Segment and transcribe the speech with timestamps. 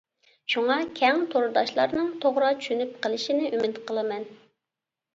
[0.53, 4.31] شۇڭا، كەڭ تورداشلارنىڭ توغرا چۈشىنىپ قىلىشىنى ئۈمىد قىلىمەن.